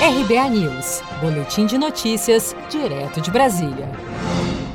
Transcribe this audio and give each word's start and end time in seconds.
RBA 0.00 0.50
News, 0.50 1.02
Boletim 1.20 1.66
de 1.66 1.76
Notícias, 1.76 2.54
direto 2.70 3.20
de 3.20 3.32
Brasília. 3.32 3.90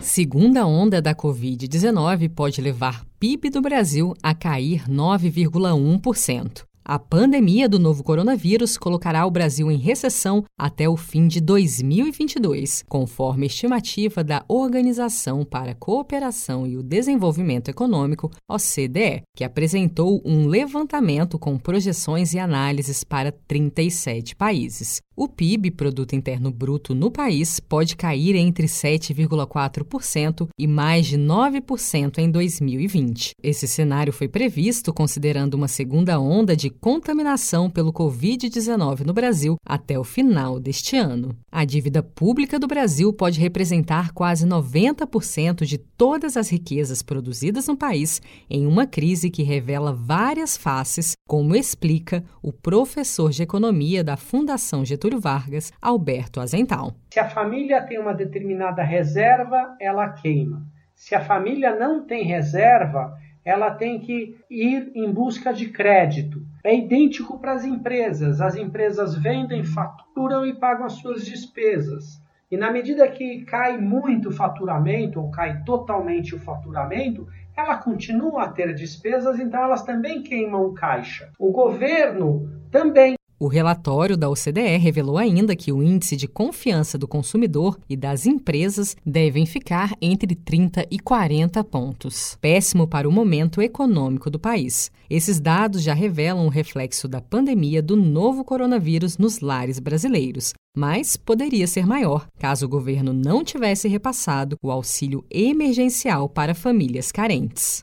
Segunda 0.00 0.66
onda 0.66 1.02
da 1.02 1.14
Covid-19 1.14 2.30
pode 2.30 2.58
levar 2.62 3.04
PIB 3.18 3.50
do 3.50 3.60
Brasil 3.60 4.14
a 4.22 4.34
cair 4.34 4.88
9,1%. 4.88 6.62
A 6.82 6.98
pandemia 6.98 7.68
do 7.68 7.78
novo 7.78 8.02
coronavírus 8.02 8.76
colocará 8.78 9.24
o 9.26 9.30
Brasil 9.30 9.70
em 9.70 9.76
recessão 9.76 10.44
até 10.58 10.88
o 10.88 10.96
fim 10.96 11.28
de 11.28 11.40
2022, 11.40 12.82
conforme 12.88 13.46
estimativa 13.46 14.24
da 14.24 14.42
Organização 14.48 15.44
para 15.44 15.72
a 15.72 15.74
Cooperação 15.74 16.66
e 16.66 16.76
o 16.76 16.82
Desenvolvimento 16.82 17.68
Econômico, 17.68 18.30
OCDE, 18.48 19.22
que 19.36 19.44
apresentou 19.44 20.20
um 20.24 20.46
levantamento 20.46 21.38
com 21.38 21.58
projeções 21.58 22.32
e 22.32 22.38
análises 22.38 23.04
para 23.04 23.30
37 23.30 24.34
países. 24.34 25.00
O 25.22 25.28
PIB, 25.28 25.72
Produto 25.72 26.16
Interno 26.16 26.50
Bruto, 26.50 26.94
no 26.94 27.10
país 27.10 27.60
pode 27.60 27.94
cair 27.94 28.34
entre 28.36 28.66
7,4% 28.66 30.48
e 30.58 30.66
mais 30.66 31.04
de 31.08 31.18
9% 31.18 32.16
em 32.16 32.30
2020. 32.30 33.32
Esse 33.42 33.68
cenário 33.68 34.14
foi 34.14 34.28
previsto 34.28 34.94
considerando 34.94 35.52
uma 35.52 35.68
segunda 35.68 36.18
onda 36.18 36.56
de 36.56 36.70
contaminação 36.70 37.68
pelo 37.68 37.92
Covid-19 37.92 39.00
no 39.04 39.12
Brasil 39.12 39.56
até 39.62 39.98
o 39.98 40.04
final 40.04 40.58
deste 40.58 40.96
ano. 40.96 41.36
A 41.52 41.66
dívida 41.66 42.02
pública 42.02 42.58
do 42.58 42.66
Brasil 42.66 43.12
pode 43.12 43.38
representar 43.38 44.12
quase 44.12 44.46
90% 44.46 45.66
de 45.66 45.76
todas 45.76 46.34
as 46.34 46.48
riquezas 46.48 47.02
produzidas 47.02 47.66
no 47.66 47.76
país 47.76 48.22
em 48.48 48.66
uma 48.66 48.86
crise 48.86 49.28
que 49.28 49.42
revela 49.42 49.92
várias 49.92 50.56
faces, 50.56 51.12
como 51.28 51.54
explica 51.54 52.24
o 52.42 52.50
professor 52.50 53.30
de 53.30 53.42
economia 53.42 54.02
da 54.02 54.16
Fundação 54.16 54.82
Getúlio 54.82 55.09
Vargas, 55.18 55.72
Alberto 55.80 56.40
Azental. 56.40 56.92
Se 57.10 57.18
a 57.18 57.28
família 57.28 57.82
tem 57.82 57.98
uma 57.98 58.12
determinada 58.12 58.82
reserva, 58.82 59.74
ela 59.80 60.10
queima. 60.10 60.62
Se 60.94 61.14
a 61.14 61.20
família 61.24 61.74
não 61.74 62.04
tem 62.06 62.22
reserva, 62.24 63.16
ela 63.44 63.70
tem 63.70 63.98
que 63.98 64.36
ir 64.50 64.92
em 64.94 65.10
busca 65.10 65.52
de 65.52 65.70
crédito. 65.70 66.42
É 66.62 66.74
idêntico 66.74 67.38
para 67.38 67.52
as 67.52 67.64
empresas. 67.64 68.40
As 68.40 68.54
empresas 68.54 69.16
vendem, 69.16 69.64
faturam 69.64 70.44
e 70.44 70.54
pagam 70.54 70.84
as 70.84 70.92
suas 70.94 71.24
despesas. 71.24 72.22
E 72.50 72.56
na 72.56 72.70
medida 72.70 73.08
que 73.08 73.44
cai 73.44 73.78
muito 73.78 74.28
o 74.28 74.32
faturamento, 74.32 75.20
ou 75.20 75.30
cai 75.30 75.62
totalmente 75.62 76.34
o 76.34 76.38
faturamento, 76.38 77.26
ela 77.56 77.76
continua 77.76 78.44
a 78.44 78.48
ter 78.48 78.74
despesas, 78.74 79.38
então 79.38 79.62
elas 79.62 79.82
também 79.82 80.22
queimam 80.22 80.74
caixa. 80.74 81.30
O 81.38 81.52
governo 81.52 82.48
também 82.70 83.14
o 83.40 83.48
relatório 83.48 84.18
da 84.18 84.28
OCDE 84.28 84.76
revelou 84.76 85.16
ainda 85.16 85.56
que 85.56 85.72
o 85.72 85.82
índice 85.82 86.14
de 86.14 86.28
confiança 86.28 86.98
do 86.98 87.08
consumidor 87.08 87.80
e 87.88 87.96
das 87.96 88.26
empresas 88.26 88.94
devem 89.04 89.46
ficar 89.46 89.96
entre 90.00 90.34
30 90.34 90.86
e 90.90 90.98
40 90.98 91.64
pontos. 91.64 92.36
Péssimo 92.38 92.86
para 92.86 93.08
o 93.08 93.12
momento 93.12 93.62
econômico 93.62 94.28
do 94.28 94.38
país. 94.38 94.90
Esses 95.08 95.40
dados 95.40 95.82
já 95.82 95.94
revelam 95.94 96.44
o 96.44 96.50
reflexo 96.50 97.08
da 97.08 97.22
pandemia 97.22 97.82
do 97.82 97.96
novo 97.96 98.44
coronavírus 98.44 99.16
nos 99.16 99.40
lares 99.40 99.78
brasileiros, 99.78 100.52
mas 100.76 101.16
poderia 101.16 101.66
ser 101.66 101.86
maior 101.86 102.26
caso 102.38 102.66
o 102.66 102.68
governo 102.68 103.14
não 103.14 103.42
tivesse 103.42 103.88
repassado 103.88 104.56
o 104.62 104.70
auxílio 104.70 105.24
emergencial 105.30 106.28
para 106.28 106.54
famílias 106.54 107.10
carentes. 107.10 107.82